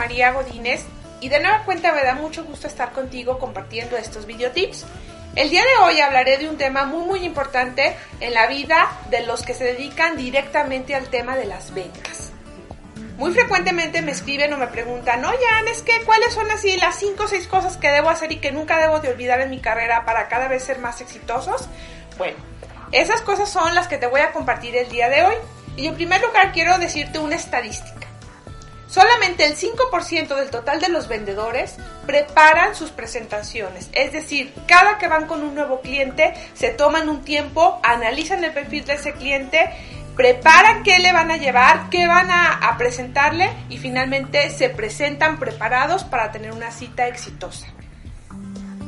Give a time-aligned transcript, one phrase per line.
[0.00, 0.86] María Godínez
[1.20, 4.86] y de nueva cuenta me da mucho gusto estar contigo compartiendo estos videotips.
[5.36, 9.26] El día de hoy hablaré de un tema muy muy importante en la vida de
[9.26, 12.32] los que se dedican directamente al tema de las ventas.
[13.18, 17.22] Muy frecuentemente me escriben o me preguntan, oye, es que cuáles son así las 5
[17.22, 20.06] o 6 cosas que debo hacer y que nunca debo de olvidar en mi carrera
[20.06, 21.68] para cada vez ser más exitosos.
[22.16, 22.38] Bueno,
[22.90, 25.34] esas cosas son las que te voy a compartir el día de hoy.
[25.76, 27.99] Y en primer lugar quiero decirte una estadística.
[28.90, 31.76] Solamente el 5% del total de los vendedores
[32.06, 33.88] preparan sus presentaciones.
[33.92, 38.52] Es decir, cada que van con un nuevo cliente, se toman un tiempo, analizan el
[38.52, 39.70] perfil de ese cliente,
[40.16, 45.38] preparan qué le van a llevar, qué van a, a presentarle y finalmente se presentan
[45.38, 47.68] preparados para tener una cita exitosa.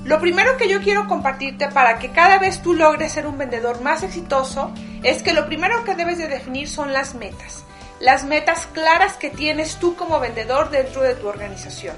[0.02, 3.80] Lo primero que yo quiero compartirte para que cada vez tú logres ser un vendedor
[3.82, 7.64] más exitoso es que lo primero que debes de definir son las metas
[8.02, 11.94] las metas claras que tienes tú como vendedor dentro de tu organización.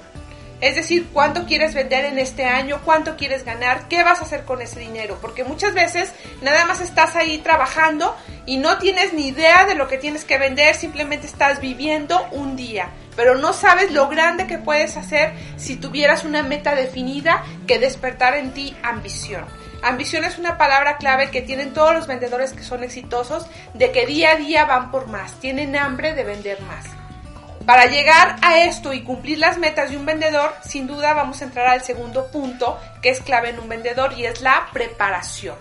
[0.65, 4.47] Es decir, cuánto quieres vender en este año, cuánto quieres ganar, qué vas a hacer
[4.47, 5.19] con ese dinero.
[5.21, 9.89] Porque muchas veces nada más estás ahí trabajando y no tienes ni idea de lo
[9.89, 12.89] que tienes que vender, simplemente estás viviendo un día.
[13.15, 18.35] Pero no sabes lo grande que puedes hacer si tuvieras una meta definida que despertar
[18.35, 19.45] en ti ambición.
[19.83, 24.07] Ambición es una palabra clave que tienen todos los vendedores que son exitosos, de que
[24.07, 27.04] día a día van por más, tienen hambre de vender más.
[27.67, 31.45] Para llegar a esto y cumplir las metas de un vendedor, sin duda vamos a
[31.45, 35.57] entrar al segundo punto que es clave en un vendedor y es la preparación.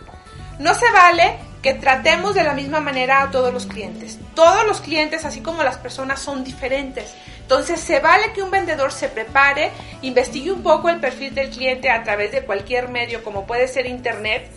[0.60, 4.20] No se vale que tratemos de la misma manera a todos los clientes.
[4.36, 7.14] Todos los clientes, así como las personas, son diferentes.
[7.40, 11.90] Entonces se vale que un vendedor se prepare, investigue un poco el perfil del cliente
[11.90, 14.52] a través de cualquier medio como puede ser internet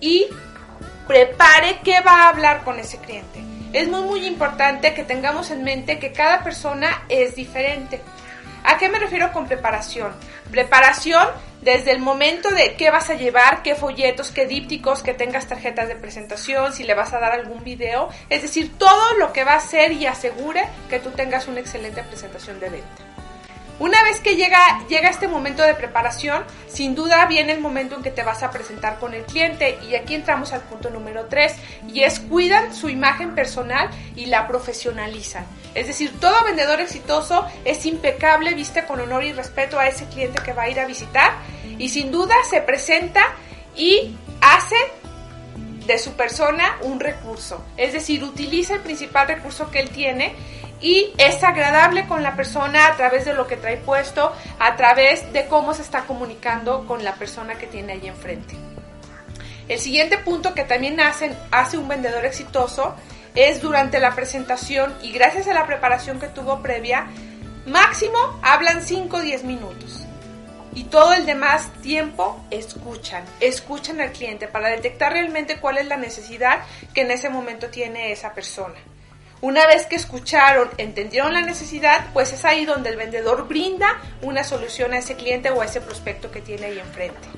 [0.00, 0.26] y
[1.06, 3.42] prepare qué va a hablar con ese cliente.
[3.72, 8.00] Es muy muy importante que tengamos en mente que cada persona es diferente.
[8.62, 10.12] ¿A qué me refiero con preparación?
[10.50, 11.28] Preparación
[11.60, 15.88] desde el momento de qué vas a llevar, qué folletos, qué dípticos, que tengas tarjetas
[15.88, 19.52] de presentación, si le vas a dar algún video, es decir, todo lo que va
[19.52, 23.13] a hacer y asegure que tú tengas una excelente presentación de venta.
[23.80, 24.58] Una vez que llega,
[24.88, 28.52] llega este momento de preparación, sin duda viene el momento en que te vas a
[28.52, 31.54] presentar con el cliente y aquí entramos al punto número 3
[31.92, 35.44] y es cuidan su imagen personal y la profesionalizan.
[35.74, 40.40] Es decir, todo vendedor exitoso es impecable, viste con honor y respeto a ese cliente
[40.40, 41.32] que va a ir a visitar
[41.76, 43.22] y sin duda se presenta
[43.74, 44.76] y hace
[45.86, 47.64] de su persona un recurso.
[47.76, 50.34] Es decir, utiliza el principal recurso que él tiene
[50.84, 55.32] y es agradable con la persona a través de lo que trae puesto, a través
[55.32, 58.54] de cómo se está comunicando con la persona que tiene ahí enfrente.
[59.66, 62.94] El siguiente punto que también hace, hace un vendedor exitoso
[63.34, 67.06] es durante la presentación y gracias a la preparación que tuvo previa,
[67.64, 70.04] máximo hablan 5 o 10 minutos.
[70.74, 75.96] Y todo el demás tiempo escuchan, escuchan al cliente para detectar realmente cuál es la
[75.96, 76.60] necesidad
[76.92, 78.74] que en ese momento tiene esa persona.
[79.44, 84.42] Una vez que escucharon, entendieron la necesidad, pues es ahí donde el vendedor brinda una
[84.42, 87.28] solución a ese cliente o a ese prospecto que tiene ahí enfrente.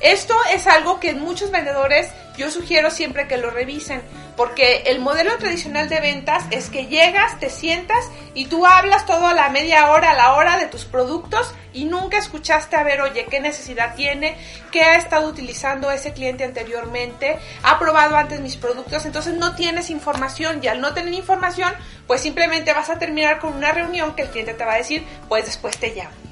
[0.00, 4.02] Esto es algo que muchos vendedores yo sugiero siempre que lo revisen,
[4.36, 9.26] porque el modelo tradicional de ventas es que llegas, te sientas y tú hablas todo
[9.26, 13.00] a la media hora, a la hora de tus productos y nunca escuchaste a ver,
[13.00, 14.36] oye, qué necesidad tiene,
[14.70, 19.90] qué ha estado utilizando ese cliente anteriormente, ha probado antes mis productos, entonces no tienes
[19.90, 21.72] información y al no tener información,
[22.06, 25.04] pues simplemente vas a terminar con una reunión que el cliente te va a decir,
[25.28, 26.24] pues después te llamo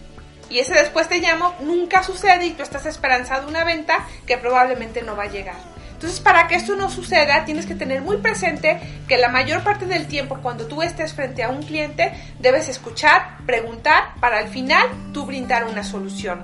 [0.53, 5.03] y ese después te llamo nunca sucede y tú estás esperanzado una venta que probablemente
[5.03, 5.57] no va a llegar.
[6.03, 9.87] Entonces, para que esto no suceda, tienes que tener muy presente que la mayor parte
[9.87, 14.85] del tiempo cuando tú estés frente a un cliente, debes escuchar, preguntar, para al final
[15.15, 16.43] tú brindar una solución.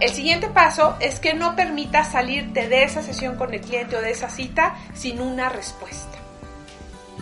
[0.00, 4.00] El siguiente paso es que no permitas salirte de esa sesión con el cliente o
[4.00, 6.16] de esa cita sin una respuesta.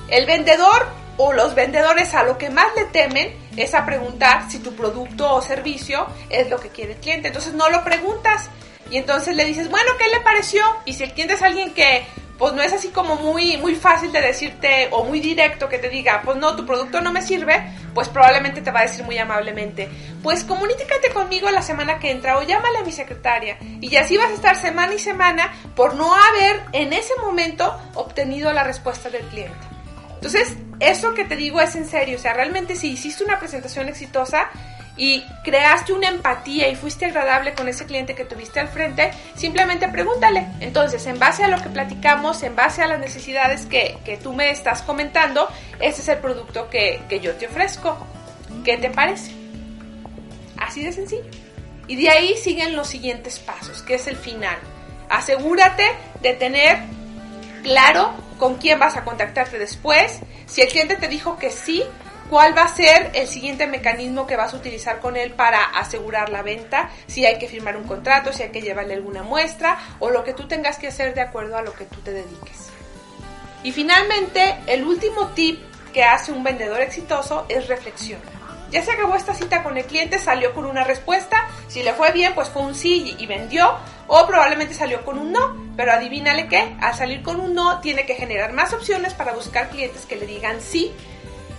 [0.09, 0.87] El vendedor
[1.17, 5.35] o los vendedores a lo que más le temen es a preguntar si tu producto
[5.35, 7.27] o servicio es lo que quiere el cliente.
[7.27, 8.51] Entonces no lo preguntas,
[8.91, 10.63] y entonces le dices, bueno, ¿qué le pareció?
[10.85, 12.05] Y si el cliente es alguien que
[12.39, 15.89] pues no es así como muy, muy fácil de decirte o muy directo que te
[15.89, 19.17] diga, pues no, tu producto no me sirve, pues probablemente te va a decir muy
[19.19, 19.89] amablemente,
[20.23, 23.57] pues comunícate conmigo la semana que entra o llámale a mi secretaria.
[23.81, 28.53] Y así vas a estar semana y semana por no haber en ese momento obtenido
[28.53, 29.57] la respuesta del cliente.
[30.15, 33.89] Entonces, eso que te digo es en serio, o sea, realmente si hiciste una presentación
[33.89, 34.51] exitosa,
[34.97, 39.89] y creaste una empatía y fuiste agradable con ese cliente que tuviste al frente, simplemente
[39.89, 40.47] pregúntale.
[40.61, 44.33] Entonces, en base a lo que platicamos, en base a las necesidades que, que tú
[44.33, 45.49] me estás comentando,
[45.81, 48.07] ese es el producto que, que yo te ofrezco.
[48.65, 49.33] ¿Qué te parece?
[50.57, 51.31] Así de sencillo.
[51.89, 54.57] Y de ahí siguen los siguientes pasos, que es el final.
[55.09, 55.85] Asegúrate
[56.21, 56.79] de tener
[57.63, 60.21] claro con quién vas a contactarte después.
[60.47, 61.85] Si el cliente te dijo que sí,
[62.29, 66.29] cuál va a ser el siguiente mecanismo que vas a utilizar con él para asegurar
[66.29, 70.11] la venta, si hay que firmar un contrato, si hay que llevarle alguna muestra o
[70.11, 72.71] lo que tú tengas que hacer de acuerdo a lo que tú te dediques.
[73.63, 75.61] Y finalmente, el último tip
[75.93, 78.21] que hace un vendedor exitoso es reflexión.
[78.71, 82.11] Ya se acabó esta cita con el cliente, salió con una respuesta, si le fue
[82.13, 83.77] bien, pues fue un sí y vendió,
[84.09, 88.07] o probablemente salió con un no, pero adivínale qué, al salir con un no tiene
[88.07, 90.93] que generar más opciones para buscar clientes que le digan sí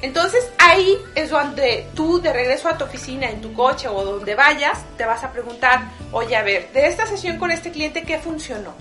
[0.02, 4.36] entonces ahí es donde tú de regreso a tu oficina, en tu coche o donde
[4.36, 8.20] vayas, te vas a preguntar, oye, a ver, de esta sesión con este cliente, ¿qué
[8.20, 8.74] funcionó?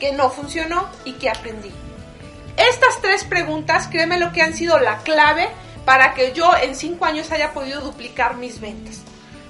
[0.00, 0.88] ¿Qué no funcionó?
[1.04, 1.70] ¿Y qué aprendí?
[2.56, 5.48] Estas tres preguntas, créeme lo que han sido la clave
[5.84, 9.00] para que yo en cinco años haya podido duplicar mis ventas.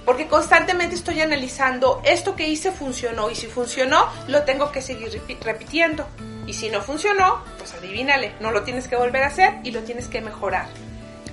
[0.04, 5.22] Porque constantemente estoy analizando, esto que hice funcionó y si funcionó, lo tengo que seguir
[5.42, 6.06] repitiendo.
[6.46, 9.82] Y si no funcionó, pues adivínale, no lo tienes que volver a hacer y lo
[9.82, 10.66] tienes que mejorar.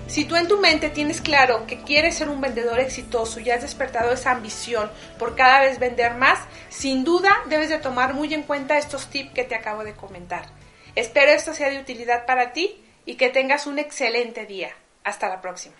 [0.09, 3.61] Si tú en tu mente tienes claro que quieres ser un vendedor exitoso y has
[3.61, 4.89] despertado esa ambición
[5.19, 6.39] por cada vez vender más,
[6.69, 10.47] sin duda debes de tomar muy en cuenta estos tips que te acabo de comentar.
[10.95, 14.71] Espero esto sea de utilidad para ti y que tengas un excelente día.
[15.03, 15.75] Hasta la próxima.